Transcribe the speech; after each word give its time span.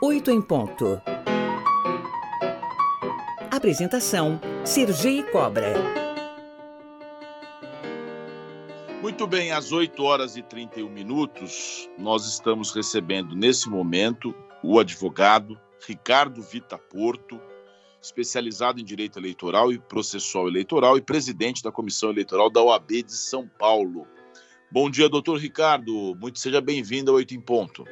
Oito 0.00 0.30
em 0.30 0.40
ponto. 0.40 1.02
Apresentação: 3.50 4.40
Sergi 4.64 5.24
Cobra. 5.32 5.74
Muito 9.02 9.26
bem, 9.26 9.50
às 9.50 9.72
8 9.72 10.00
horas 10.04 10.36
e 10.36 10.42
31 10.42 10.88
minutos, 10.88 11.90
nós 11.98 12.24
estamos 12.26 12.72
recebendo 12.72 13.34
nesse 13.34 13.68
momento 13.68 14.32
o 14.62 14.78
advogado 14.78 15.58
Ricardo 15.84 16.42
Vita 16.42 16.78
Porto, 16.78 17.40
especializado 18.00 18.80
em 18.80 18.84
direito 18.84 19.18
eleitoral 19.18 19.72
e 19.72 19.80
processual 19.80 20.46
eleitoral 20.46 20.96
e 20.96 21.02
presidente 21.02 21.60
da 21.60 21.72
comissão 21.72 22.10
eleitoral 22.10 22.48
da 22.48 22.62
OAB 22.62 23.02
de 23.02 23.14
São 23.14 23.48
Paulo. 23.48 24.06
Bom 24.70 24.88
dia, 24.88 25.08
doutor 25.08 25.40
Ricardo. 25.40 26.14
Muito 26.20 26.38
seja 26.38 26.60
bem-vindo 26.60 27.10
ao 27.10 27.16
Oito 27.16 27.34
em 27.34 27.40
Ponto. 27.40 27.84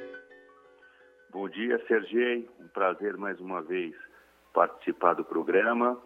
Bom 1.38 1.50
dia, 1.50 1.78
Sergei. 1.86 2.48
Um 2.58 2.66
prazer 2.68 3.14
mais 3.18 3.38
uma 3.40 3.60
vez 3.60 3.94
participar 4.54 5.12
do 5.12 5.22
programa. 5.22 6.00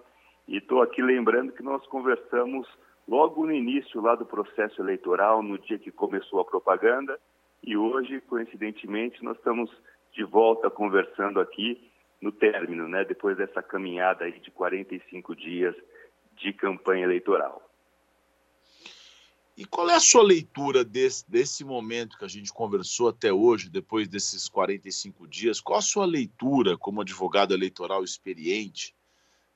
E 0.48 0.56
estou 0.56 0.82
aqui 0.82 1.00
lembrando 1.00 1.52
que 1.52 1.62
nós 1.62 1.86
conversamos 1.86 2.66
logo 3.06 3.46
no 3.46 3.52
início 3.52 4.00
lá 4.00 4.16
do 4.16 4.26
processo 4.26 4.82
eleitoral, 4.82 5.40
no 5.40 5.56
dia 5.56 5.78
que 5.78 5.92
começou 5.92 6.40
a 6.40 6.44
propaganda, 6.44 7.16
e 7.62 7.76
hoje, 7.76 8.20
coincidentemente, 8.22 9.22
nós 9.22 9.36
estamos 9.36 9.70
de 10.12 10.24
volta 10.24 10.68
conversando 10.68 11.38
aqui 11.38 11.80
no 12.20 12.32
término, 12.32 12.88
né, 12.88 13.04
depois 13.04 13.36
dessa 13.36 13.62
caminhada 13.62 14.24
aí 14.24 14.36
de 14.40 14.50
45 14.50 15.36
dias 15.36 15.76
de 16.34 16.52
campanha 16.52 17.04
eleitoral. 17.04 17.69
Qual 19.70 19.88
é 19.88 19.94
a 19.94 20.00
sua 20.00 20.24
leitura 20.24 20.84
desse, 20.84 21.30
desse 21.30 21.64
momento 21.64 22.18
que 22.18 22.24
a 22.24 22.28
gente 22.28 22.52
conversou 22.52 23.08
até 23.08 23.32
hoje, 23.32 23.70
depois 23.70 24.08
desses 24.08 24.48
45 24.48 25.28
dias? 25.28 25.60
Qual 25.60 25.78
a 25.78 25.82
sua 25.82 26.04
leitura 26.04 26.76
como 26.76 27.00
advogado 27.00 27.54
eleitoral 27.54 28.02
experiente 28.02 28.94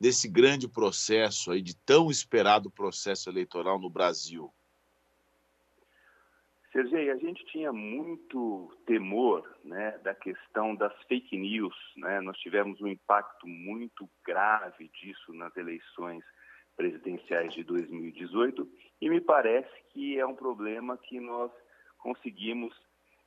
desse 0.01 0.29
grande 0.29 0.69
processo 0.69 1.51
aí, 1.51 1.61
de 1.61 1.77
tão 1.77 2.11
esperado 2.11 2.71
processo 2.71 3.29
eleitoral 3.29 3.79
no 3.79 3.91
Brasil? 3.91 4.53
Sergei, 6.73 7.11
a 7.11 7.17
gente 7.17 7.45
tinha 7.47 7.73
muito 7.73 8.77
temor 8.87 9.49
né, 9.65 9.99
da 9.99 10.15
questão 10.15 10.75
das 10.75 10.93
fake 11.09 11.37
news. 11.37 11.75
Né? 11.97 12.21
Nós 12.21 12.37
tivemos 12.39 12.81
um 12.81 12.89
impacto 12.89 13.47
muito 13.47 14.09
grave 14.25 14.89
disso 15.01 15.33
nas 15.33 15.57
eleições 15.57 16.25
presidenciais 17.35 17.55
de 17.55 17.65
2018 17.65 18.69
e 19.01 19.11
me 19.11 19.21
parece 19.21 19.71
que 19.93 20.19
é 20.19 20.27
um 20.27 20.35
problema 20.35 20.97
que 20.97 21.19
nós 21.19 21.51
conseguimos, 21.99 22.75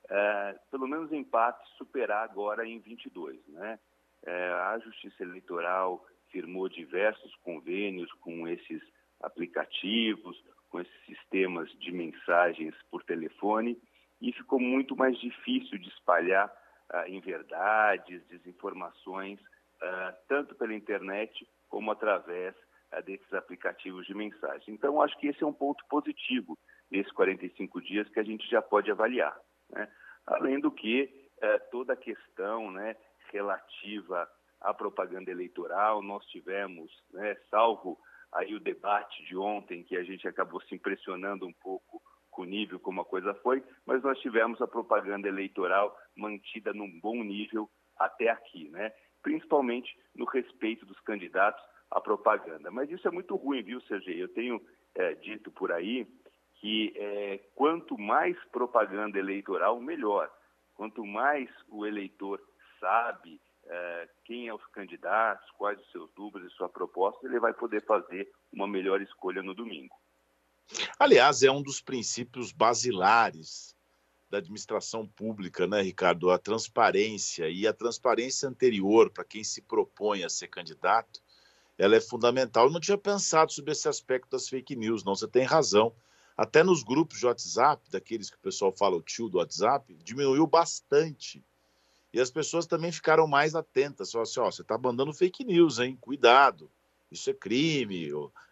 é, 0.08 0.58
pelo 0.70 0.86
menos 0.86 1.12
em 1.12 1.22
parte, 1.22 1.68
superar 1.76 2.24
agora 2.24 2.66
em 2.66 2.78
22. 2.78 3.38
Né? 3.48 3.78
É, 4.24 4.50
a 4.50 4.78
Justiça 4.78 5.22
Eleitoral 5.22 6.04
firmou 6.30 6.68
diversos 6.68 7.34
convênios 7.36 8.10
com 8.14 8.48
esses 8.48 8.82
aplicativos, 9.20 10.42
com 10.70 10.80
esses 10.80 11.04
sistemas 11.06 11.70
de 11.78 11.92
mensagens 11.92 12.74
por 12.90 13.02
telefone 13.04 13.80
e 14.20 14.32
ficou 14.32 14.60
muito 14.60 14.96
mais 14.96 15.18
difícil 15.18 15.78
de 15.78 15.88
espalhar 15.88 16.48
uh, 16.92 17.08
inverdades, 17.08 18.22
desinformações, 18.26 19.40
uh, 19.40 20.14
tanto 20.28 20.54
pela 20.56 20.74
internet 20.74 21.48
como 21.68 21.90
através 21.90 22.54
desses 23.04 23.32
aplicativos 23.34 24.06
de 24.06 24.14
mensagem. 24.14 24.74
Então, 24.74 25.00
acho 25.00 25.18
que 25.18 25.28
esse 25.28 25.42
é 25.42 25.46
um 25.46 25.52
ponto 25.52 25.84
positivo 25.88 26.58
nesses 26.90 27.12
45 27.12 27.80
dias 27.82 28.08
que 28.08 28.20
a 28.20 28.24
gente 28.24 28.48
já 28.48 28.62
pode 28.62 28.90
avaliar. 28.90 29.36
Né? 29.70 29.88
Além 30.26 30.58
do 30.60 30.70
que, 30.70 31.28
toda 31.70 31.92
a 31.92 31.96
questão 31.96 32.70
né, 32.70 32.96
relativa 33.32 34.28
à 34.60 34.74
propaganda 34.74 35.30
eleitoral, 35.30 36.02
nós 36.02 36.24
tivemos, 36.26 36.90
né, 37.12 37.36
salvo 37.50 37.98
aí 38.32 38.54
o 38.54 38.60
debate 38.60 39.24
de 39.24 39.36
ontem, 39.36 39.84
que 39.84 39.96
a 39.96 40.02
gente 40.02 40.26
acabou 40.26 40.60
se 40.62 40.74
impressionando 40.74 41.46
um 41.46 41.52
pouco 41.52 42.02
com 42.30 42.42
o 42.42 42.46
nível 42.46 42.78
como 42.78 43.00
a 43.00 43.04
coisa 43.04 43.34
foi, 43.36 43.64
mas 43.86 44.02
nós 44.02 44.18
tivemos 44.20 44.60
a 44.60 44.66
propaganda 44.66 45.28
eleitoral 45.28 45.96
mantida 46.16 46.72
num 46.72 47.00
bom 47.00 47.22
nível 47.22 47.70
até 47.96 48.28
aqui, 48.28 48.68
né? 48.68 48.92
principalmente 49.22 49.96
no 50.14 50.24
respeito 50.24 50.86
dos 50.86 50.98
candidatos 51.00 51.62
à 51.90 52.00
propaganda. 52.00 52.70
Mas 52.70 52.90
isso 52.90 53.06
é 53.06 53.10
muito 53.10 53.36
ruim, 53.36 53.62
viu, 53.62 53.80
Sergei? 53.82 54.22
Eu 54.22 54.28
tenho 54.28 54.60
é, 54.94 55.14
dito 55.14 55.50
por 55.50 55.72
aí 55.72 56.06
que 56.60 56.92
é, 56.96 57.38
quanto 57.54 57.96
mais 57.96 58.36
propaganda 58.50 59.18
eleitoral, 59.18 59.80
melhor. 59.80 60.30
Quanto 60.74 61.04
mais 61.04 61.48
o 61.68 61.86
eleitor 61.86 62.40
sabe 62.80 63.40
é, 63.66 64.08
quem 64.24 64.48
é 64.48 64.54
os 64.54 64.64
candidatos, 64.68 65.48
quais 65.52 65.78
os 65.80 65.90
seus 65.90 66.10
números 66.16 66.50
e 66.50 66.56
sua 66.56 66.68
proposta, 66.68 67.26
ele 67.26 67.38
vai 67.38 67.52
poder 67.52 67.84
fazer 67.84 68.30
uma 68.52 68.66
melhor 68.66 69.00
escolha 69.00 69.42
no 69.42 69.54
domingo. 69.54 69.94
Aliás, 70.98 71.42
é 71.42 71.50
um 71.50 71.62
dos 71.62 71.80
princípios 71.80 72.52
basilares 72.52 73.76
da 74.30 74.38
administração 74.38 75.06
pública, 75.06 75.66
né, 75.66 75.80
Ricardo? 75.80 76.30
A 76.30 76.38
transparência 76.38 77.48
e 77.48 77.66
a 77.66 77.72
transparência 77.72 78.48
anterior 78.48 79.10
para 79.10 79.24
quem 79.24 79.42
se 79.42 79.62
propõe 79.62 80.24
a 80.24 80.28
ser 80.28 80.48
candidato, 80.48 81.20
ela 81.78 81.96
é 81.96 82.00
fundamental. 82.00 82.66
Eu 82.66 82.72
não 82.72 82.80
tinha 82.80 82.98
pensado 82.98 83.52
sobre 83.52 83.72
esse 83.72 83.88
aspecto 83.88 84.30
das 84.30 84.48
fake 84.48 84.76
news, 84.76 85.04
não. 85.04 85.14
Você 85.14 85.28
tem 85.28 85.44
razão. 85.44 85.94
Até 86.36 86.62
nos 86.62 86.82
grupos 86.82 87.18
de 87.18 87.26
WhatsApp, 87.26 87.82
daqueles 87.90 88.30
que 88.30 88.36
o 88.36 88.40
pessoal 88.40 88.72
fala 88.72 88.96
o 88.96 89.02
tio 89.02 89.28
do 89.28 89.38
WhatsApp, 89.38 89.96
diminuiu 90.02 90.46
bastante 90.46 91.42
e 92.12 92.20
as 92.20 92.30
pessoas 92.30 92.66
também 92.66 92.90
ficaram 92.90 93.26
mais 93.26 93.54
atentas. 93.54 94.10
Falaram 94.10 94.30
assim: 94.30 94.40
ó, 94.40 94.50
você 94.50 94.62
está 94.62 94.78
mandando 94.78 95.12
fake 95.12 95.44
news, 95.44 95.78
hein? 95.78 95.96
Cuidado, 96.00 96.70
isso 97.10 97.30
é 97.30 97.34
crime. 97.34 98.10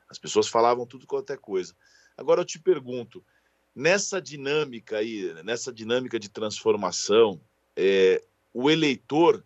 As 0.08 0.18
pessoas 0.18 0.48
falavam 0.48 0.86
tudo 0.86 1.06
quanto 1.06 1.32
é 1.32 1.36
coisa. 1.36 1.74
Agora 2.16 2.40
eu 2.40 2.44
te 2.44 2.58
pergunto, 2.58 3.24
nessa 3.74 4.20
dinâmica 4.20 4.98
aí, 4.98 5.34
nessa 5.44 5.72
dinâmica 5.72 6.18
de 6.18 6.28
transformação, 6.28 7.40
é, 7.74 8.22
o 8.52 8.70
eleitor 8.70 9.44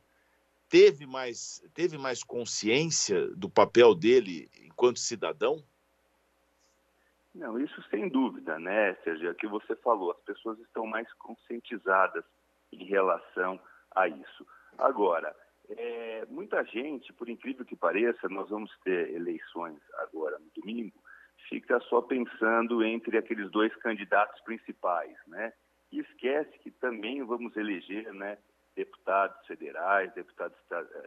teve 0.71 1.05
mais, 1.05 1.61
teve 1.75 1.99
mais 1.99 2.23
consciência 2.23 3.27
do 3.35 3.51
papel 3.51 3.95
dele 3.95 4.49
enquanto 4.65 5.01
cidadão? 5.01 5.63
Não, 7.35 7.59
isso 7.59 7.83
sem 7.91 8.09
dúvida, 8.09 8.59
né, 8.59 8.95
Sérgio? 9.05 9.29
É 9.29 9.33
o 9.33 9.35
que 9.35 9.49
você 9.49 9.75
falou, 9.77 10.13
as 10.13 10.21
pessoas 10.21 10.59
estão 10.61 10.87
mais 10.87 11.13
conscientizadas 11.15 12.25
em 12.73 12.85
relação 12.85 13.61
a 13.95 14.09
isso. 14.09 14.47
Agora, 14.79 15.35
é, 15.69 16.25
muita 16.29 16.65
gente, 16.65 17.13
por 17.13 17.29
incrível 17.29 17.65
que 17.65 17.77
pareça, 17.77 18.29
nós 18.29 18.49
vamos 18.49 18.71
ter 18.85 19.13
eleições 19.13 19.79
agora 19.99 20.39
no 20.39 20.51
domingo, 20.63 20.99
fica 21.49 21.81
só 21.81 22.01
pensando 22.01 22.85
entre 22.85 23.19
aqueles 23.19 23.51
dois 23.51 23.75
candidatos 23.77 24.41
principais, 24.43 25.17
né? 25.27 25.53
E 25.91 25.99
esquece 26.01 26.57
que 26.61 26.71
também 26.71 27.23
vamos 27.25 27.57
eleger, 27.57 28.13
né, 28.15 28.39
deputados 28.75 29.47
federais, 29.47 30.13
deputados 30.15 30.57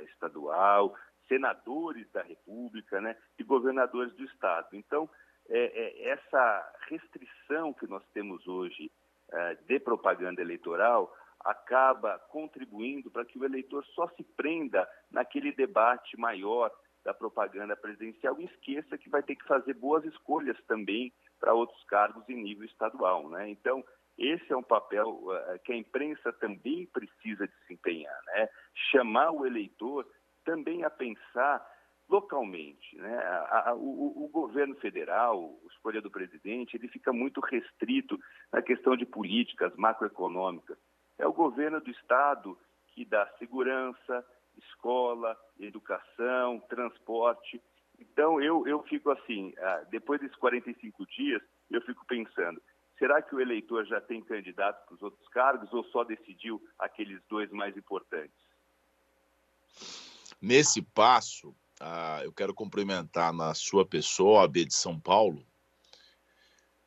estadual, 0.09 0.95
senadores 1.27 2.09
da 2.11 2.21
República, 2.21 2.99
né, 3.01 3.15
e 3.39 3.43
governadores 3.43 4.13
do 4.13 4.23
estado. 4.23 4.67
Então, 4.73 5.09
é, 5.49 5.59
é, 5.59 6.09
essa 6.09 6.73
restrição 6.87 7.73
que 7.73 7.87
nós 7.87 8.03
temos 8.13 8.47
hoje 8.47 8.91
é, 9.31 9.55
de 9.55 9.79
propaganda 9.79 10.41
eleitoral 10.41 11.15
acaba 11.43 12.17
contribuindo 12.29 13.11
para 13.11 13.25
que 13.25 13.37
o 13.37 13.43
eleitor 13.43 13.83
só 13.87 14.07
se 14.09 14.23
prenda 14.23 14.87
naquele 15.11 15.51
debate 15.51 16.17
maior 16.17 16.71
da 17.03 17.13
propaganda 17.13 17.75
presidencial 17.75 18.39
e 18.39 18.45
esqueça 18.45 18.97
que 18.97 19.09
vai 19.09 19.21
ter 19.21 19.35
que 19.35 19.45
fazer 19.45 19.73
boas 19.73 20.05
escolhas 20.05 20.57
também 20.65 21.11
para 21.39 21.53
outros 21.53 21.83
cargos 21.83 22.27
em 22.29 22.41
nível 22.41 22.65
estadual. 22.65 23.27
Né? 23.29 23.49
Então, 23.49 23.83
esse 24.17 24.51
é 24.51 24.55
um 24.57 24.63
papel 24.63 25.09
uh, 25.09 25.59
que 25.63 25.71
a 25.71 25.77
imprensa 25.77 26.31
também 26.33 26.85
precisa 26.87 27.47
desempenhar, 27.47 28.17
né? 28.27 28.49
chamar 28.91 29.31
o 29.31 29.45
eleitor 29.45 30.07
também 30.45 30.83
a 30.83 30.89
pensar 30.89 31.65
localmente. 32.09 32.95
Né? 32.97 33.45
O, 33.75 34.25
o, 34.25 34.27
governo 34.27 34.75
federal, 34.75 35.57
a 35.63 35.67
escolha 35.73 36.01
do 36.01 36.11
presidente, 36.11 36.75
ele 36.75 36.87
fica 36.87 37.11
muito 37.11 37.39
restrito 37.41 38.19
na 38.51 38.61
questão 38.61 38.95
de 38.95 39.05
políticas 39.05 39.75
macroeconômicas. 39.75 40.77
É 41.17 41.25
o 41.25 41.33
governo 41.33 41.81
do 41.81 41.89
Estado 41.89 42.57
que 42.87 43.05
dá 43.05 43.25
segurança, 43.39 44.25
escola, 44.57 45.35
educação, 45.59 46.59
transporte. 46.69 47.61
Então, 47.99 48.41
eu, 48.41 48.67
eu 48.67 48.83
fico 48.83 49.09
assim, 49.09 49.53
ah, 49.57 49.83
depois 49.89 50.21
desses 50.21 50.35
45 50.37 51.05
dias, 51.07 51.41
eu 51.71 51.81
fico 51.81 52.05
pensando, 52.05 52.61
será 52.97 53.21
que 53.21 53.35
o 53.35 53.41
eleitor 53.41 53.85
já 53.85 53.99
tem 54.01 54.21
candidato 54.21 54.85
para 54.85 54.95
os 54.95 55.01
outros 55.01 55.27
cargos 55.29 55.71
ou 55.73 55.83
só 55.85 56.03
decidiu 56.03 56.61
aqueles 56.77 57.21
dois 57.29 57.51
mais 57.51 57.75
importantes? 57.75 58.35
Nesse 60.41 60.81
passo, 60.81 61.55
ah, 61.79 62.21
eu 62.23 62.31
quero 62.31 62.53
cumprimentar 62.53 63.33
na 63.33 63.53
sua 63.53 63.85
pessoa 63.85 64.41
a 64.41 64.43
AB 64.45 64.65
de 64.65 64.73
São 64.73 64.99
Paulo, 64.99 65.45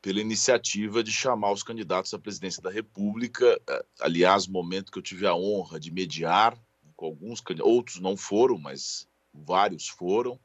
pela 0.07 0.21
iniciativa 0.21 1.03
de 1.03 1.11
chamar 1.11 1.51
os 1.51 1.65
candidatos 1.65 2.15
à 2.15 2.19
presidência 2.19 2.63
da 2.63 2.71
República. 2.71 3.61
Eh, 3.69 3.85
aliás, 4.01 4.47
momento 4.47 4.93
que 4.93 4.99
eu 4.99 5.03
tive 5.03 5.27
a 5.27 5.35
honra 5.35 5.81
de 5.81 5.91
mediar, 5.91 6.57
com 6.95 7.07
alguns 7.07 7.43
outros 7.61 7.99
não 7.99 8.17
foram, 8.17 8.57
mas 8.57 9.09
vários 9.35 9.89
foram, 9.89 10.39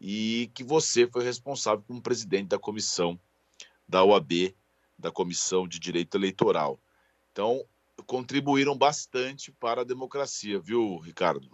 e 0.00 0.50
que 0.54 0.64
você 0.64 1.06
foi 1.06 1.22
responsável 1.22 1.84
como 1.86 2.02
presidente 2.02 2.48
da 2.48 2.58
comissão 2.58 3.16
da 3.88 4.02
OAB, 4.02 4.54
da 5.00 5.10
Comissão 5.10 5.66
de 5.66 5.80
Direito 5.80 6.16
Eleitoral. 6.16 6.78
Então, 7.32 7.64
contribuíram 8.06 8.76
bastante 8.76 9.52
para 9.52 9.82
a 9.82 9.84
democracia, 9.84 10.58
viu, 10.58 10.98
Ricardo? 10.98 11.48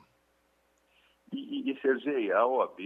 E, 1.33 1.71
e 1.71 1.81
Sergei, 1.81 2.33
a 2.33 2.47
OAB, 2.47 2.81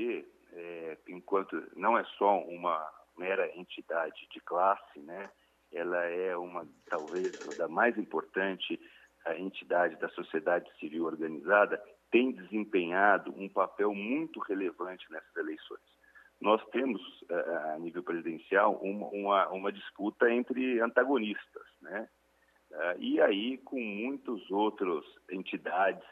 é, 0.53 0.99
enquanto 1.09 1.63
não 1.77 1.97
é 1.97 2.05
só 2.19 2.39
uma 2.45 2.89
mera 3.17 3.51
entidade 3.57 4.27
de 4.33 4.41
classe, 4.41 4.99
né? 5.01 5.31
Ela 5.73 6.05
é 6.05 6.37
uma, 6.37 6.67
talvez, 6.89 7.31
da 7.57 7.69
mais 7.69 7.97
importante 7.97 8.81
a 9.25 9.39
entidade 9.39 9.97
da 9.97 10.09
sociedade 10.11 10.69
civil 10.79 11.05
organizada, 11.05 11.81
tem 12.11 12.33
desempenhado 12.33 13.33
um 13.37 13.49
papel 13.49 13.95
muito 13.95 14.41
relevante 14.41 15.07
nessas 15.11 15.37
eleições. 15.37 15.81
Nós 16.41 16.65
temos, 16.71 17.03
a 17.75 17.79
nível 17.79 18.03
presidencial, 18.03 18.75
uma, 18.77 19.07
uma, 19.09 19.49
uma 19.49 19.73
disputa 19.73 20.31
entre 20.31 20.81
antagonistas, 20.81 21.67
né? 21.83 22.09
E 22.99 23.21
aí, 23.21 23.59
com 23.59 23.81
muitas 23.81 24.51
outras 24.51 25.05
entidades 25.31 26.05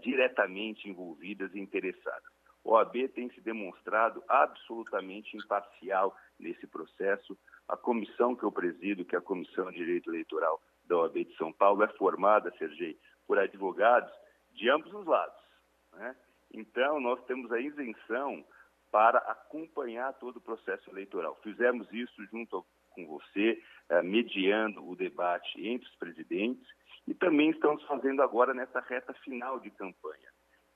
diretamente 0.00 0.88
envolvidas 0.88 1.54
e 1.54 1.60
interessadas. 1.60 2.38
O 2.64 2.72
OAB 2.72 3.08
tem 3.14 3.30
se 3.30 3.40
demonstrado 3.40 4.22
absolutamente 4.28 5.36
imparcial 5.36 6.14
nesse 6.38 6.66
processo. 6.66 7.38
A 7.66 7.76
comissão 7.76 8.34
que 8.36 8.44
eu 8.44 8.52
presido, 8.52 9.04
que 9.04 9.14
é 9.14 9.18
a 9.18 9.22
Comissão 9.22 9.70
de 9.70 9.78
Direito 9.78 10.10
Eleitoral 10.10 10.60
da 10.84 10.98
OAB 10.98 11.24
de 11.24 11.36
São 11.36 11.52
Paulo, 11.52 11.82
é 11.82 11.88
formada, 11.96 12.52
Sergei, 12.58 12.98
por 13.26 13.38
advogados 13.38 14.12
de 14.52 14.68
ambos 14.68 14.92
os 14.92 15.06
lados. 15.06 15.40
Né? 15.94 16.16
Então, 16.52 17.00
nós 17.00 17.22
temos 17.24 17.50
a 17.52 17.60
isenção 17.60 18.44
para 18.90 19.18
acompanhar 19.18 20.12
todo 20.14 20.36
o 20.36 20.40
processo 20.40 20.90
eleitoral. 20.90 21.38
Fizemos 21.42 21.86
isso 21.92 22.24
junto 22.26 22.64
com 22.90 23.06
você, 23.06 23.62
eh, 23.90 24.02
mediando 24.02 24.86
o 24.88 24.96
debate 24.96 25.66
entre 25.66 25.86
os 25.86 25.94
presidentes 25.96 26.66
e 27.06 27.14
também 27.14 27.50
estamos 27.50 27.82
fazendo 27.84 28.22
agora 28.22 28.52
nessa 28.52 28.80
reta 28.80 29.12
final 29.14 29.60
de 29.60 29.70
campanha. 29.70 30.28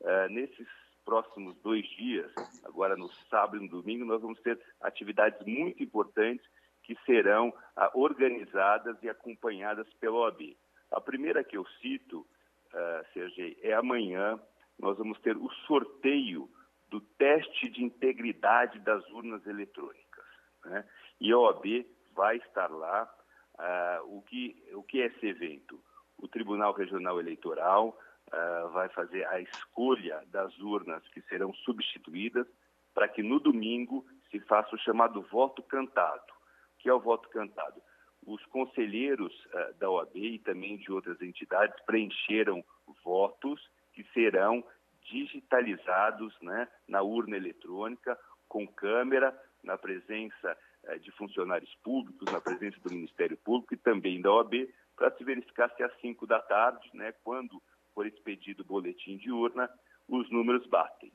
Eh, 0.02 0.28
nesses 0.28 0.68
próximos 1.04 1.56
dois 1.62 1.86
dias, 1.96 2.32
agora 2.64 2.96
no 2.96 3.08
sábado 3.28 3.56
e 3.56 3.60
no 3.60 3.68
domingo, 3.68 4.04
nós 4.04 4.22
vamos 4.22 4.40
ter 4.40 4.60
atividades 4.80 5.44
muito 5.46 5.82
importantes 5.82 6.46
que 6.82 6.96
serão 7.04 7.52
ah, 7.76 7.90
organizadas 7.94 8.96
e 9.02 9.08
acompanhadas 9.08 9.86
pela 9.94 10.18
OAB. 10.18 10.56
A 10.90 11.00
primeira 11.00 11.44
que 11.44 11.56
eu 11.56 11.64
cito, 11.80 12.20
uh, 12.20 13.12
Sergei, 13.12 13.58
é 13.62 13.72
amanhã 13.72 14.38
nós 14.78 14.98
vamos 14.98 15.18
ter 15.20 15.36
o 15.36 15.48
sorteio 15.66 16.50
do 16.92 17.00
teste 17.00 17.70
de 17.70 17.82
integridade 17.82 18.78
das 18.80 19.02
urnas 19.10 19.44
eletrônicas. 19.46 20.24
Né? 20.66 20.84
E 21.18 21.32
a 21.32 21.38
OAB 21.38 21.86
vai 22.14 22.36
estar 22.36 22.70
lá. 22.70 23.10
Uh, 23.54 24.18
o, 24.18 24.22
que, 24.22 24.62
o 24.74 24.82
que 24.82 25.00
é 25.00 25.06
esse 25.06 25.26
evento? 25.26 25.82
O 26.18 26.28
Tribunal 26.28 26.74
Regional 26.74 27.18
Eleitoral 27.18 27.98
uh, 28.28 28.68
vai 28.72 28.90
fazer 28.90 29.26
a 29.26 29.40
escolha 29.40 30.22
das 30.26 30.56
urnas 30.58 31.02
que 31.08 31.22
serão 31.22 31.54
substituídas 31.54 32.46
para 32.92 33.08
que 33.08 33.22
no 33.22 33.40
domingo 33.40 34.06
se 34.30 34.38
faça 34.40 34.76
o 34.76 34.78
chamado 34.78 35.22
voto 35.22 35.62
cantado. 35.62 36.30
O 36.74 36.78
que 36.78 36.90
é 36.90 36.94
o 36.94 37.00
voto 37.00 37.26
cantado? 37.30 37.80
Os 38.26 38.44
conselheiros 38.46 39.32
uh, 39.46 39.74
da 39.78 39.90
OAB 39.90 40.14
e 40.16 40.38
também 40.40 40.76
de 40.76 40.92
outras 40.92 41.22
entidades 41.22 41.82
preencheram 41.86 42.62
votos 43.02 43.66
que 43.94 44.04
serão 44.12 44.62
digitalizados 45.12 46.34
né, 46.40 46.66
na 46.88 47.02
urna 47.02 47.36
eletrônica, 47.36 48.18
com 48.48 48.66
câmera, 48.66 49.38
na 49.62 49.76
presença 49.76 50.56
uh, 50.84 50.98
de 50.98 51.10
funcionários 51.12 51.72
públicos, 51.84 52.32
na 52.32 52.40
presença 52.40 52.80
do 52.80 52.92
Ministério 52.92 53.36
Público 53.36 53.74
e 53.74 53.76
também 53.76 54.20
da 54.22 54.32
OAB, 54.32 54.68
para 54.96 55.14
se 55.16 55.22
verificar 55.22 55.70
se 55.76 55.82
às 55.82 55.92
5 56.00 56.26
da 56.26 56.40
tarde, 56.40 56.90
né, 56.94 57.12
quando 57.22 57.62
for 57.94 58.06
expedido 58.06 58.62
o 58.62 58.66
boletim 58.66 59.18
de 59.18 59.30
urna, 59.30 59.68
os 60.08 60.30
números 60.30 60.66
batem. 60.66 61.12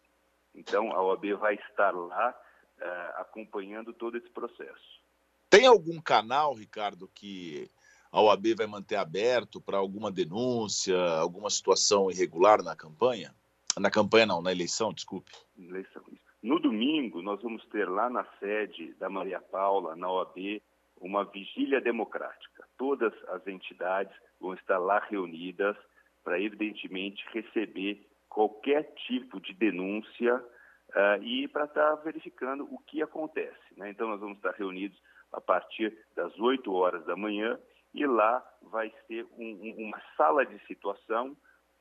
Então, 0.53 0.91
a 0.91 1.01
OAB 1.01 1.33
vai 1.39 1.55
estar 1.55 1.91
lá 1.91 2.29
uh, 2.77 3.21
acompanhando 3.21 3.93
todo 3.93 4.17
esse 4.17 4.29
processo. 4.29 5.01
Tem 5.49 5.65
algum 5.65 5.99
canal, 5.99 6.53
Ricardo, 6.53 7.07
que 7.07 7.69
a 8.11 8.21
OAB 8.21 8.55
vai 8.55 8.67
manter 8.67 8.95
aberto 8.95 9.59
para 9.59 9.77
alguma 9.77 10.11
denúncia, 10.11 10.97
alguma 11.19 11.49
situação 11.49 12.11
irregular 12.11 12.61
na 12.61 12.75
campanha? 12.75 13.33
Na 13.79 13.91
campanha 13.91 14.25
não, 14.25 14.41
na 14.41 14.51
eleição, 14.51 14.93
desculpe. 14.93 15.31
Eleição. 15.57 16.03
No 16.41 16.59
domingo, 16.59 17.21
nós 17.21 17.41
vamos 17.41 17.65
ter 17.67 17.87
lá 17.87 18.09
na 18.09 18.23
sede 18.39 18.93
da 18.95 19.09
Maria 19.09 19.41
Paula, 19.41 19.95
na 19.95 20.09
OAB, 20.09 20.61
uma 20.99 21.25
vigília 21.25 21.81
democrática. 21.81 22.67
Todas 22.77 23.13
as 23.29 23.45
entidades 23.47 24.15
vão 24.39 24.53
estar 24.53 24.77
lá 24.77 24.99
reunidas 24.99 25.75
para, 26.23 26.39
evidentemente, 26.39 27.25
receber 27.33 28.07
qualquer 28.29 28.83
tipo 29.07 29.39
de 29.39 29.53
denúncia 29.53 30.35
uh, 30.35 31.23
e 31.23 31.47
para 31.47 31.65
estar 31.65 31.95
verificando 31.95 32.67
o 32.71 32.79
que 32.79 33.01
acontece. 33.01 33.57
Né? 33.75 33.89
Então, 33.89 34.07
nós 34.07 34.19
vamos 34.19 34.37
estar 34.37 34.51
reunidos 34.51 34.97
a 35.31 35.41
partir 35.41 35.97
das 36.15 36.37
8 36.39 36.71
horas 36.73 37.05
da 37.05 37.15
manhã 37.15 37.59
e 37.93 38.05
lá 38.05 38.43
vai 38.61 38.93
ser 39.07 39.25
um, 39.37 39.45
um, 39.45 39.87
uma 39.87 40.01
sala 40.15 40.45
de 40.45 40.59
situação 40.67 41.35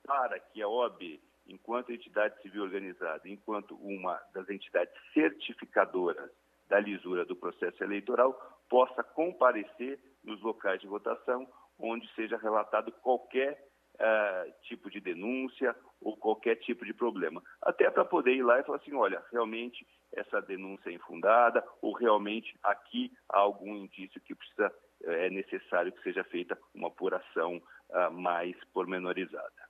para 0.05 0.39
que 0.39 0.63
a 0.63 0.69
OAB, 0.69 1.21
enquanto 1.49 1.93
entidade 1.93 2.41
civil 2.43 2.63
organizada, 2.63 3.29
enquanto 3.29 3.77
uma 3.77 4.21
das 4.35 4.49
entidades 4.49 4.95
certificadoras 5.13 6.31
da 6.69 6.81
lisura 6.81 7.25
do 7.25 7.37
processo 7.37 7.83
eleitoral, 7.83 8.35
possa 8.69 9.03
comparecer 9.03 9.99
nos 10.25 10.41
locais 10.43 10.81
de 10.81 10.87
votação 10.87 11.47
onde 11.79 12.09
seja 12.15 12.37
relatado 12.37 12.91
qualquer 12.91 13.67
uh, 13.95 14.53
tipo 14.63 14.91
de 14.91 15.01
denúncia 15.01 15.77
ou 16.01 16.17
qualquer 16.17 16.57
tipo 16.57 16.85
de 16.85 16.93
problema. 16.93 17.43
Até 17.63 17.91
para 17.91 18.05
poder 18.05 18.35
ir 18.35 18.43
lá 18.43 18.59
e 18.59 18.65
falar 18.65 18.79
assim, 18.79 18.95
olha, 18.95 19.23
realmente 19.31 19.87
essa 20.13 20.41
denúncia 20.41 20.91
é 20.91 20.95
infundada 20.95 21.65
ou 21.81 21.93
realmente 21.93 22.57
aqui 22.63 23.13
há 23.29 23.39
algum 23.39 23.77
indício 23.77 24.21
que 24.21 24.35
precisa 24.35 24.73
é 25.05 25.31
necessário 25.31 25.93
que 25.93 26.03
seja 26.03 26.25
feita 26.25 26.59
uma 26.75 26.89
apuração 26.89 27.57
uh, 27.91 28.11
mais 28.11 28.57
pormenorizada. 28.73 29.66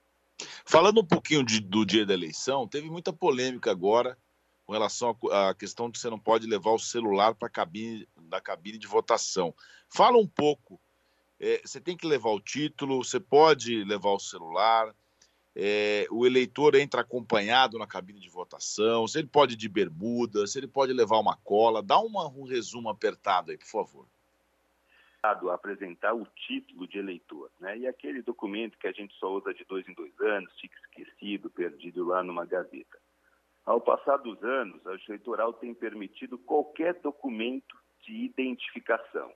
Falando 0.69 1.01
um 1.01 1.06
pouquinho 1.06 1.44
de, 1.44 1.61
do 1.61 1.87
dia 1.87 2.05
da 2.05 2.13
eleição, 2.13 2.67
teve 2.67 2.91
muita 2.91 3.13
polêmica 3.13 3.70
agora 3.70 4.19
com 4.67 4.73
relação 4.73 5.17
à 5.31 5.55
questão 5.55 5.89
de 5.89 5.96
você 5.96 6.11
não 6.11 6.19
pode 6.19 6.44
levar 6.44 6.73
o 6.73 6.79
celular 6.79 7.37
para 7.37 7.46
a 7.46 7.51
cabine 7.51 8.06
da 8.23 8.41
cabine 8.41 8.77
de 8.77 8.87
votação. 8.89 9.55
Fala 9.89 10.19
um 10.19 10.27
pouco 10.27 10.81
é, 11.39 11.61
você 11.65 11.81
tem 11.81 11.96
que 11.96 12.06
levar 12.06 12.31
o 12.31 12.41
título, 12.41 13.05
você 13.05 13.20
pode 13.20 13.85
levar 13.85 14.11
o 14.11 14.19
celular, 14.19 14.93
é, 15.55 16.06
o 16.11 16.27
eleitor 16.27 16.75
entra 16.75 17.03
acompanhado 17.03 17.79
na 17.79 17.87
cabine 17.87 18.19
de 18.19 18.29
votação, 18.29 19.06
se 19.06 19.19
ele 19.19 19.29
pode 19.29 19.55
ir 19.55 19.56
de 19.56 19.69
bermuda, 19.69 20.46
se 20.46 20.58
ele 20.58 20.67
pode 20.67 20.93
levar 20.93 21.19
uma 21.19 21.37
cola. 21.37 21.82
Dá 21.82 21.99
uma, 22.01 22.27
um 22.29 22.44
resumo 22.44 22.89
apertado 22.89 23.53
aí, 23.53 23.58
por 23.58 23.69
favor. 23.69 24.06
Apresentar 25.31 26.15
o 26.15 26.27
título 26.27 26.87
de 26.87 26.99
eleitor, 26.99 27.51
né? 27.61 27.77
E 27.79 27.87
aquele 27.87 28.23
documento 28.23 28.79
que 28.79 28.87
a 28.87 28.93
gente 28.93 29.15
só 29.15 29.33
usa 29.33 29.53
de 29.53 29.65
dois 29.65 29.87
em 29.89 29.95
dois 29.95 30.19
anos, 30.21 30.53
fica 30.61 30.77
esquecido, 30.81 31.51
perdido 31.51 32.05
lá 32.05 32.23
numa 32.23 32.45
gaveta. 32.45 32.99
Ao 33.65 33.81
passar 33.81 34.19
dos 34.19 34.43
anos, 34.45 34.87
a 34.87 34.97
eleitoral 35.09 35.53
tem 35.53 35.75
permitido 35.75 36.39
qualquer 36.39 36.95
documento 37.01 37.77
de 38.03 38.13
identificação. 38.25 39.33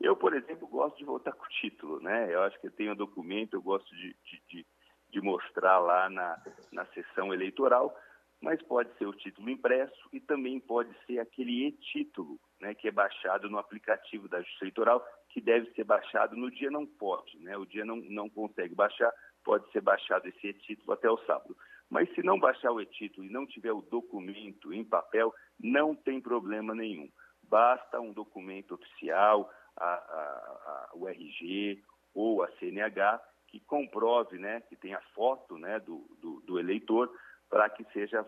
Eu, 0.00 0.16
por 0.16 0.34
exemplo, 0.34 0.68
gosto 0.68 0.96
de 0.98 1.04
voltar 1.04 1.32
com 1.34 1.44
o 1.44 1.48
título, 1.48 2.00
né? 2.00 2.32
Eu 2.32 2.42
acho 2.42 2.60
que 2.60 2.70
tem 2.70 2.90
um 2.90 2.96
documento, 2.96 3.54
eu 3.54 3.62
gosto 3.62 3.94
de, 3.96 4.16
de, 4.48 4.66
de 5.10 5.20
mostrar 5.20 5.78
lá 5.78 6.08
na, 6.08 6.40
na 6.72 6.86
sessão 6.86 7.34
eleitoral, 7.34 7.96
mas 8.40 8.60
pode 8.62 8.92
ser 8.98 9.06
o 9.06 9.12
título 9.12 9.48
impresso 9.48 10.08
e 10.12 10.20
também 10.20 10.60
pode 10.60 10.94
ser 11.06 11.18
aquele 11.18 11.66
e-título, 11.66 12.38
né, 12.60 12.74
que 12.74 12.86
é 12.86 12.90
baixado 12.90 13.48
no 13.48 13.58
aplicativo 13.58 14.28
da 14.28 14.38
Justiça 14.40 14.64
Eleitoral, 14.64 15.04
que 15.34 15.40
deve 15.40 15.68
ser 15.72 15.82
baixado 15.82 16.36
no 16.36 16.48
dia 16.48 16.70
não 16.70 16.86
pode, 16.86 17.36
né? 17.40 17.56
O 17.56 17.66
dia 17.66 17.84
não, 17.84 17.96
não 17.96 18.30
consegue 18.30 18.72
baixar, 18.72 19.12
pode 19.42 19.68
ser 19.72 19.80
baixado 19.80 20.28
esse 20.28 20.46
e-título 20.46 20.92
até 20.92 21.10
o 21.10 21.18
sábado. 21.26 21.56
Mas 21.90 22.08
se 22.14 22.22
não 22.22 22.38
baixar 22.38 22.70
o 22.70 22.80
e-título 22.80 23.26
e 23.26 23.32
não 23.32 23.44
tiver 23.44 23.72
o 23.72 23.82
documento 23.82 24.72
em 24.72 24.84
papel, 24.84 25.34
não 25.58 25.92
tem 25.92 26.20
problema 26.20 26.72
nenhum. 26.72 27.10
Basta 27.42 28.00
um 28.00 28.12
documento 28.12 28.74
oficial, 28.74 29.50
a, 29.76 29.84
a, 29.84 29.90
a, 29.92 30.90
o 30.94 31.08
RG 31.08 31.82
ou 32.14 32.44
a 32.44 32.48
CNH 32.52 33.20
que 33.48 33.58
comprove, 33.58 34.38
né, 34.38 34.60
que 34.60 34.76
tenha 34.76 35.00
foto 35.16 35.58
né, 35.58 35.80
do, 35.80 36.06
do, 36.20 36.40
do 36.42 36.60
eleitor 36.60 37.12
para 37.50 37.68
que 37.68 37.84
seja 37.92 38.24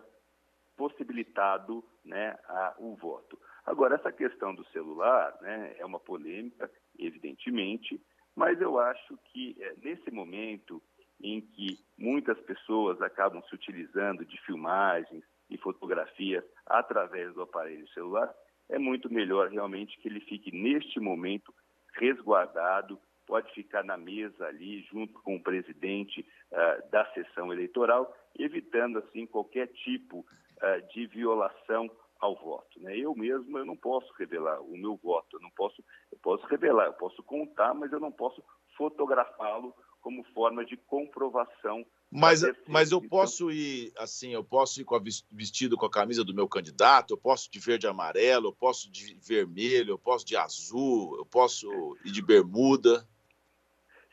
possibilitado 0.75 1.81
né, 2.03 2.37
a, 2.49 2.75
o 2.77 2.95
voto. 2.95 3.39
Agora, 3.65 3.95
essa 3.95 4.13
questão 4.13 4.55
do 4.55 4.65
celular 4.67 5.35
né, 5.41 5.75
é 5.77 5.85
uma 5.85 5.99
polêmica, 5.99 6.71
evidentemente, 6.99 7.99
mas 8.35 8.61
eu 8.61 8.79
acho 8.79 9.17
que 9.31 9.55
é, 9.59 9.75
nesse 9.83 10.11
momento 10.11 10.81
em 11.21 11.41
que 11.41 11.79
muitas 11.97 12.39
pessoas 12.41 13.01
acabam 13.01 13.41
se 13.43 13.55
utilizando 13.55 14.23
de 14.23 14.39
filmagens 14.41 15.23
e 15.49 15.57
fotografias 15.57 16.43
através 16.65 17.33
do 17.33 17.41
aparelho 17.41 17.87
celular, 17.89 18.31
é 18.69 18.77
muito 18.77 19.11
melhor 19.11 19.49
realmente 19.49 19.97
que 19.99 20.07
ele 20.07 20.19
fique 20.19 20.51
neste 20.51 20.99
momento 20.99 21.53
resguardado, 21.93 22.99
pode 23.25 23.51
ficar 23.53 23.83
na 23.83 23.97
mesa 23.97 24.45
ali 24.45 24.81
junto 24.83 25.13
com 25.21 25.35
o 25.35 25.43
presidente 25.43 26.25
uh, 26.51 26.91
da 26.91 27.05
sessão 27.13 27.51
eleitoral, 27.51 28.15
evitando 28.37 28.99
assim 28.99 29.25
qualquer 29.25 29.67
tipo 29.67 30.19
uh, 30.19 30.93
de 30.93 31.07
violação 31.07 31.89
ao 32.19 32.35
voto. 32.35 32.79
Né? 32.81 32.97
Eu 32.97 33.15
mesmo 33.15 33.57
eu 33.57 33.65
não 33.65 33.75
posso 33.75 34.11
revelar 34.13 34.61
o 34.61 34.77
meu 34.77 34.95
voto, 34.97 35.37
eu 35.37 35.41
não 35.41 35.51
posso, 35.51 35.83
eu 36.11 36.17
posso 36.19 36.45
revelar, 36.47 36.85
eu 36.85 36.93
posso 36.93 37.21
contar, 37.23 37.73
mas 37.73 37.91
eu 37.91 37.99
não 37.99 38.11
posso 38.11 38.43
fotografá-lo 38.77 39.73
como 40.01 40.23
forma 40.33 40.63
de 40.63 40.77
comprovação. 40.77 41.85
Mas, 42.09 42.41
mas 42.65 42.91
eu 42.91 43.01
posso 43.01 43.51
ir 43.51 43.91
assim, 43.97 44.33
eu 44.33 44.43
posso 44.43 44.79
ir 44.79 44.85
com 44.85 44.95
a, 44.95 45.01
vestido 45.29 45.75
com 45.75 45.85
a 45.85 45.91
camisa 45.91 46.23
do 46.23 46.33
meu 46.33 46.47
candidato, 46.47 47.13
eu 47.13 47.17
posso 47.17 47.51
de 47.51 47.59
verde 47.59 47.85
e 47.85 47.89
amarelo, 47.89 48.47
eu 48.47 48.53
posso 48.53 48.89
de 48.89 49.15
vermelho, 49.15 49.91
eu 49.91 49.99
posso 49.99 50.25
de 50.25 50.37
azul, 50.37 51.17
eu 51.17 51.25
posso 51.25 51.67
ir 52.05 52.11
de 52.11 52.21
bermuda. 52.21 53.05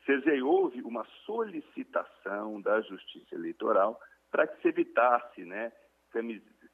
Sergei, 0.05 0.43
houve 0.43 0.83
uma 0.83 1.07
solicitação 1.25 2.61
da 2.61 2.81
Justiça 2.81 3.35
Eleitoral 3.35 3.99
para 4.31 4.49
que 4.49 4.61
se 4.61 4.69
evitasse 4.69 5.45
né, 5.45 5.73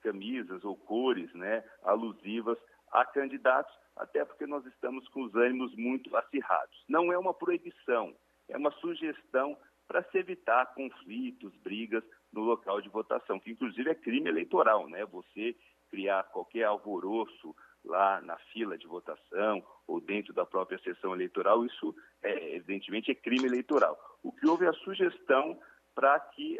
camisas 0.00 0.64
ou 0.64 0.76
cores 0.76 1.33
né, 1.35 1.64
alusivas 1.83 2.59
a 2.92 3.04
candidatos, 3.04 3.73
até 3.97 4.25
porque 4.25 4.47
nós 4.47 4.64
estamos 4.66 5.07
com 5.09 5.23
os 5.23 5.35
ânimos 5.35 5.75
muito 5.76 6.14
acirrados. 6.16 6.85
Não 6.88 7.12
é 7.12 7.19
uma 7.19 7.35
proibição, 7.35 8.14
é 8.49 8.57
uma 8.57 8.71
sugestão 8.73 9.57
para 9.87 10.02
se 10.04 10.19
evitar 10.19 10.75
conflitos, 10.75 11.52
brigas 11.57 12.04
no 12.33 12.42
local 12.42 12.80
de 12.80 12.88
votação, 12.88 13.40
que 13.40 13.50
inclusive 13.50 13.90
é 13.90 13.95
crime 13.95 14.28
eleitoral, 14.28 14.88
né? 14.88 15.04
Você 15.07 15.57
criar 15.90 16.23
qualquer 16.25 16.64
alvoroço 16.64 17.54
lá 17.85 18.21
na 18.21 18.37
fila 18.52 18.78
de 18.78 18.87
votação 18.87 19.64
ou 19.87 20.00
dentro 20.00 20.33
da 20.33 20.47
própria 20.47 20.78
sessão 20.78 21.12
eleitoral, 21.14 21.64
isso 21.64 21.95
é, 22.23 22.54
evidentemente 22.54 23.11
é 23.11 23.14
crime 23.14 23.47
eleitoral. 23.47 23.99
O 24.23 24.30
que 24.30 24.47
houve 24.47 24.64
é 24.64 24.69
a 24.69 24.75
sugestão 24.75 25.59
para 26.00 26.19
que 26.19 26.59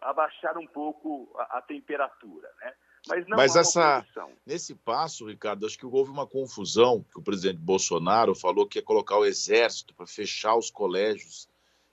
abaixar 0.00 0.56
um 0.56 0.66
pouco 0.66 1.30
a, 1.36 1.58
a 1.58 1.62
temperatura, 1.62 2.48
né? 2.62 2.72
Mas, 3.06 3.26
não 3.28 3.36
Mas 3.36 3.56
essa, 3.56 4.04
nesse 4.44 4.74
passo, 4.74 5.26
Ricardo, 5.26 5.66
acho 5.66 5.78
que 5.78 5.84
houve 5.84 6.10
uma 6.10 6.26
confusão, 6.26 7.04
que 7.12 7.18
o 7.18 7.22
presidente 7.22 7.58
Bolsonaro 7.58 8.34
falou 8.34 8.66
que 8.66 8.78
ia 8.78 8.82
colocar 8.82 9.18
o 9.18 9.24
exército 9.26 9.94
para 9.94 10.06
fechar 10.06 10.56
os 10.56 10.70
colégios 10.70 11.46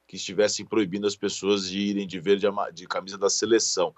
que 0.08 0.16
estivessem 0.16 0.66
proibindo 0.66 1.06
as 1.06 1.16
pessoas 1.16 1.70
de 1.70 1.78
irem 1.78 2.08
de 2.08 2.20
verde 2.22 2.48
de 2.74 2.88
camisa 2.88 3.18
da 3.18 3.30
seleção. 3.30 3.94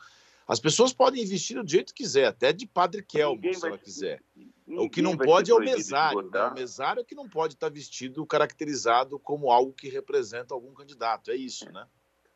As 0.48 0.60
pessoas 0.60 0.92
podem 0.92 1.26
vestir 1.26 1.62
do 1.62 1.70
jeito 1.70 1.94
que 1.94 2.04
quiser, 2.04 2.26
até 2.26 2.52
de 2.52 2.66
Padre 2.66 3.04
Kelmo, 3.04 3.42
se 3.54 3.68
ela 3.68 3.78
quiser. 3.78 4.22
O 4.68 4.90
que 4.90 5.02
não 5.02 5.16
pode 5.16 5.52
é 5.52 5.54
o 5.54 5.60
mesário. 5.60 6.30
Né? 6.30 6.44
O 6.48 6.54
mesário 6.56 7.02
é 7.02 7.04
que 7.04 7.16
não 7.16 7.30
pode 7.30 7.54
estar 7.54 7.70
vestido 7.70 8.26
caracterizado 8.26 9.20
como 9.20 9.52
algo 9.52 9.74
que 9.74 9.90
representa 9.90 10.56
algum 10.56 10.74
candidato. 10.74 11.30
É 11.32 11.36
isso, 11.36 11.72
né? 11.72 11.86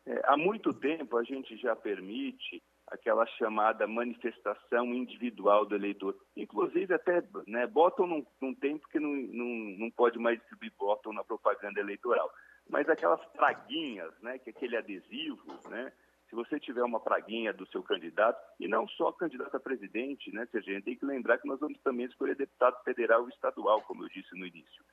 É, 0.06 0.20
há 0.24 0.36
muito 0.36 0.72
tempo 0.72 1.16
a 1.16 1.22
gente 1.22 1.56
já 1.56 1.76
permite 1.76 2.62
aquela 2.88 3.24
chamada 3.26 3.86
manifestação 3.86 4.92
individual 4.92 5.64
do 5.64 5.74
eleitor. 5.74 6.16
Inclusive, 6.36 6.92
até 6.92 7.22
né, 7.46 7.66
botam 7.66 8.06
num, 8.06 8.26
num 8.40 8.54
tempo 8.54 8.86
que 8.88 8.98
não, 8.98 9.10
não, 9.10 9.46
não 9.78 9.90
pode 9.90 10.18
mais 10.18 10.38
distribuir 10.38 10.72
botam 10.78 11.12
na 11.12 11.24
propaganda 11.24 11.80
eleitoral. 11.80 12.30
Mas 12.68 12.88
aquelas 12.88 13.24
praguinhas, 13.32 14.12
né, 14.20 14.38
que 14.38 14.50
é 14.50 14.52
aquele 14.52 14.76
adesivo, 14.76 15.58
né, 15.68 15.92
se 16.28 16.34
você 16.34 16.58
tiver 16.58 16.82
uma 16.82 17.00
praguinha 17.00 17.52
do 17.52 17.66
seu 17.66 17.82
candidato, 17.82 18.40
e 18.58 18.66
não 18.66 18.88
só 18.88 19.12
candidato 19.12 19.54
a 19.54 19.60
presidente, 19.60 20.32
né, 20.32 20.48
gente 20.54 20.82
tem 20.82 20.96
que 20.96 21.04
lembrar 21.04 21.38
que 21.38 21.46
nós 21.46 21.60
vamos 21.60 21.78
também 21.80 22.06
escolher 22.06 22.34
deputado 22.34 22.82
federal 22.84 23.26
e 23.26 23.32
estadual, 23.32 23.82
como 23.82 24.04
eu 24.04 24.08
disse 24.08 24.34
no 24.34 24.46
início. 24.46 24.84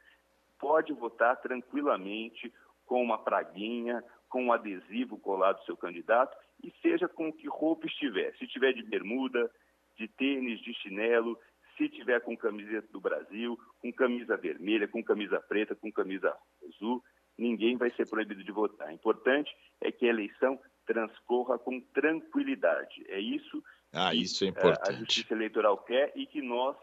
Pode 0.57 0.93
votar 0.93 1.37
tranquilamente 1.37 2.53
com 2.85 3.01
uma 3.01 3.17
praguinha, 3.17 4.03
com 4.29 4.45
um 4.45 4.53
adesivo 4.53 5.17
colado 5.17 5.59
do 5.59 5.65
seu 5.65 5.75
candidato 5.75 6.37
e 6.63 6.71
seja 6.81 7.07
com 7.07 7.33
que 7.33 7.47
roupa 7.47 7.87
estiver. 7.87 8.35
Se 8.37 8.47
tiver 8.47 8.73
de 8.73 8.83
bermuda, 8.83 9.49
de 9.97 10.07
tênis, 10.07 10.61
de 10.61 10.73
chinelo, 10.75 11.37
se 11.77 11.89
tiver 11.89 12.19
com 12.21 12.37
camiseta 12.37 12.87
do 12.91 12.99
Brasil, 12.99 13.57
com 13.81 13.91
camisa 13.91 14.37
vermelha, 14.37 14.87
com 14.87 15.03
camisa 15.03 15.39
preta, 15.39 15.75
com 15.75 15.91
camisa 15.91 16.35
azul, 16.67 17.03
ninguém 17.37 17.77
vai 17.77 17.89
ser 17.91 18.07
proibido 18.07 18.43
de 18.43 18.51
votar. 18.51 18.89
O 18.89 18.91
importante 18.91 19.49
é 19.81 19.91
que 19.91 20.05
a 20.05 20.09
eleição 20.09 20.59
transcorra 20.85 21.57
com 21.57 21.79
tranquilidade. 21.79 23.05
É 23.07 23.19
isso 23.19 23.63
ah, 23.93 24.11
que 24.11 24.21
isso 24.21 24.43
é 24.43 24.47
importante. 24.47 24.89
a 24.89 24.93
Justiça 24.93 25.33
Eleitoral 25.33 25.77
quer 25.79 26.11
e 26.15 26.25
que 26.25 26.41
nós, 26.41 26.75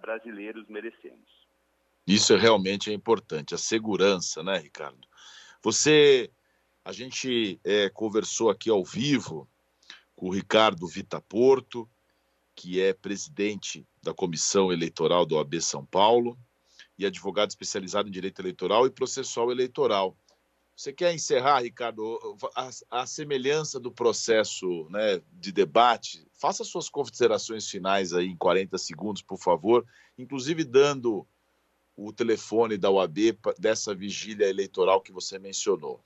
brasileiros, 0.00 0.66
merecemos. 0.68 1.46
Isso 2.06 2.36
realmente 2.36 2.90
é 2.90 2.92
importante, 2.92 3.54
a 3.54 3.58
segurança, 3.58 4.42
né, 4.42 4.58
Ricardo? 4.58 5.00
Você 5.62 6.30
a 6.86 6.92
gente 6.92 7.58
é, 7.64 7.90
conversou 7.90 8.48
aqui 8.48 8.70
ao 8.70 8.84
vivo 8.84 9.48
com 10.14 10.28
o 10.28 10.32
Ricardo 10.32 10.86
Vita 10.86 11.20
Porto, 11.20 11.90
que 12.54 12.80
é 12.80 12.92
presidente 12.92 13.84
da 14.00 14.14
Comissão 14.14 14.72
Eleitoral 14.72 15.26
do 15.26 15.34
OAB 15.34 15.60
São 15.60 15.84
Paulo 15.84 16.38
e 16.96 17.04
advogado 17.04 17.50
especializado 17.50 18.08
em 18.08 18.12
direito 18.12 18.40
eleitoral 18.40 18.86
e 18.86 18.90
processual 18.90 19.50
eleitoral. 19.50 20.16
Você 20.76 20.92
quer 20.92 21.12
encerrar, 21.12 21.62
Ricardo, 21.62 22.20
a, 22.54 22.70
a 22.88 23.04
semelhança 23.04 23.80
do 23.80 23.90
processo 23.90 24.88
né, 24.88 25.20
de 25.32 25.50
debate? 25.50 26.24
Faça 26.34 26.62
suas 26.62 26.88
considerações 26.88 27.68
finais 27.68 28.12
aí 28.12 28.28
em 28.28 28.36
40 28.36 28.78
segundos, 28.78 29.22
por 29.22 29.38
favor, 29.38 29.84
inclusive 30.16 30.62
dando 30.62 31.26
o 31.96 32.12
telefone 32.12 32.78
da 32.78 32.92
OAB 32.92 33.36
dessa 33.58 33.92
vigília 33.92 34.48
eleitoral 34.48 35.00
que 35.00 35.10
você 35.10 35.36
mencionou. 35.36 36.00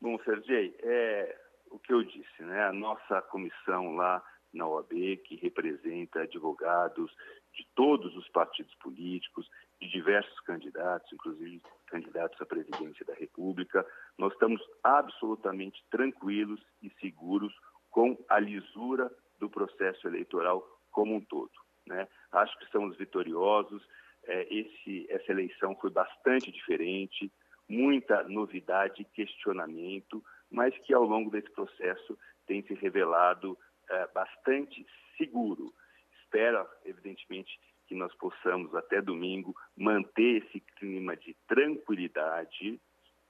Bom, 0.00 0.18
Sergei, 0.24 0.74
é 0.82 1.36
o 1.70 1.78
que 1.78 1.92
eu 1.92 2.02
disse, 2.02 2.42
né? 2.42 2.64
A 2.64 2.72
nossa 2.72 3.20
comissão 3.22 3.94
lá 3.96 4.24
na 4.52 4.66
OAB, 4.66 5.18
que 5.24 5.36
representa 5.36 6.22
advogados 6.22 7.14
de 7.54 7.66
todos 7.74 8.16
os 8.16 8.28
partidos 8.28 8.74
políticos, 8.76 9.48
de 9.80 9.88
diversos 9.88 10.38
candidatos, 10.40 11.12
inclusive 11.12 11.62
candidatos 11.86 12.40
à 12.40 12.46
presidência 12.46 13.04
da 13.04 13.14
República, 13.14 13.86
nós 14.18 14.32
estamos 14.32 14.60
absolutamente 14.82 15.84
tranquilos 15.90 16.60
e 16.82 16.90
seguros 17.00 17.52
com 17.90 18.16
a 18.28 18.38
lisura 18.38 19.10
do 19.38 19.50
processo 19.50 20.06
eleitoral 20.06 20.66
como 20.90 21.14
um 21.14 21.20
todo. 21.20 21.52
Né? 21.86 22.08
Acho 22.32 22.58
que 22.58 22.70
somos 22.70 22.96
vitoriosos. 22.96 23.82
É, 24.24 24.54
esse, 24.54 25.06
essa 25.10 25.32
eleição 25.32 25.76
foi 25.76 25.90
bastante 25.90 26.50
diferente 26.50 27.32
muita 27.70 28.24
novidade 28.24 29.04
questionamento, 29.14 30.22
mas 30.50 30.76
que 30.78 30.92
ao 30.92 31.04
longo 31.04 31.30
desse 31.30 31.50
processo 31.52 32.18
tem 32.46 32.62
se 32.62 32.74
revelado 32.74 33.56
é, 33.88 34.08
bastante 34.08 34.84
seguro. 35.16 35.72
Espero, 36.20 36.66
evidentemente, 36.84 37.58
que 37.86 37.94
nós 37.94 38.12
possamos 38.16 38.74
até 38.74 39.00
domingo 39.00 39.54
manter 39.76 40.42
esse 40.42 40.60
clima 40.78 41.16
de 41.16 41.36
tranquilidade. 41.46 42.80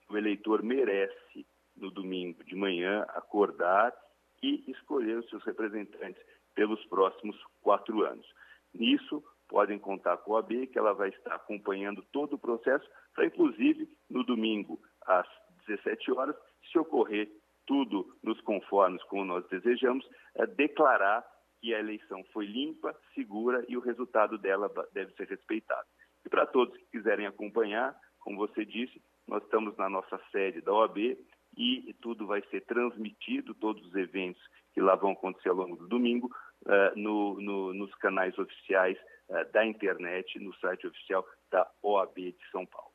O 0.09 0.16
eleitor 0.16 0.62
merece, 0.62 1.47
no 1.76 1.90
domingo 1.90 2.42
de 2.44 2.54
manhã, 2.54 3.02
acordar 3.11 3.94
e 4.42 4.70
escolher 4.70 5.18
os 5.18 5.28
seus 5.28 5.44
representantes 5.44 6.23
pelos 6.54 6.85
próximos 6.87 7.37
quatro 7.61 8.04
anos. 8.04 8.26
Nisso, 8.73 9.23
podem 9.49 9.78
contar 9.78 10.16
com 10.18 10.37
a 10.37 10.40
AB, 10.40 10.68
que 10.68 10.78
ela 10.78 10.92
vai 10.92 11.09
estar 11.09 11.35
acompanhando 11.35 12.02
todo 12.12 12.35
o 12.35 12.38
processo, 12.38 12.88
para 13.14 13.26
inclusive 13.26 13.88
no 14.09 14.25
domingo 14.25 14.81
às 15.07 15.26
17 15.67 16.12
horas, 16.12 16.37
se 16.71 16.79
ocorrer 16.79 17.31
tudo 17.67 18.17
nos 18.23 18.40
conformes 18.40 19.02
como 19.05 19.25
nós 19.25 19.47
desejamos, 19.49 20.09
é 20.35 20.47
declarar 20.47 21.25
que 21.61 21.75
a 21.75 21.79
eleição 21.79 22.25
foi 22.33 22.47
limpa, 22.47 22.97
segura 23.14 23.64
e 23.69 23.76
o 23.76 23.81
resultado 23.81 24.38
dela 24.38 24.71
deve 24.93 25.12
ser 25.14 25.29
respeitado. 25.29 25.87
E 26.25 26.29
para 26.29 26.47
todos 26.47 26.76
que 26.76 26.87
quiserem 26.99 27.26
acompanhar, 27.26 27.95
como 28.21 28.38
você 28.38 28.64
disse, 28.64 29.00
nós 29.26 29.43
estamos 29.45 29.76
na 29.76 29.88
nossa 29.88 30.21
sede 30.33 30.61
da 30.61 30.73
OAB 30.73 31.17
e 31.57 31.95
tudo 32.00 32.26
vai 32.26 32.43
ser 32.50 32.62
transmitido, 32.62 33.55
todos 33.55 33.85
os 33.87 33.95
eventos 33.95 34.43
que 34.73 34.81
lá 34.81 34.95
vão 34.95 35.12
acontecer 35.12 35.49
ao 35.49 35.57
longo 35.57 35.76
do 35.76 35.88
domingo, 35.88 36.31
uh, 36.62 36.99
no, 36.99 37.40
no, 37.40 37.75
nos 37.75 37.95
canais 37.97 38.37
oficiais 38.38 38.99
uh, 39.29 39.52
da 39.52 39.64
internet, 39.67 40.38
no 40.38 40.55
site 40.57 40.87
oficial 40.87 41.26
da 41.50 41.69
OAB 41.83 42.17
de 42.17 42.50
São 42.50 42.64
Paulo. 42.67 42.89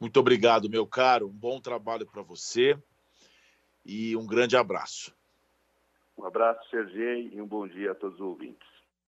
Muito 0.00 0.18
obrigado, 0.18 0.68
meu 0.68 0.86
caro. 0.86 1.28
Um 1.28 1.32
bom 1.32 1.60
trabalho 1.60 2.06
para 2.06 2.22
você 2.22 2.76
e 3.84 4.16
um 4.16 4.26
grande 4.26 4.56
abraço. 4.56 5.14
Um 6.16 6.24
abraço, 6.24 6.68
Sergei, 6.70 7.30
e 7.32 7.40
um 7.40 7.46
bom 7.46 7.66
dia 7.66 7.92
a 7.92 7.94
todos 7.94 8.16
os 8.16 8.20
ouvintes. 8.20 8.73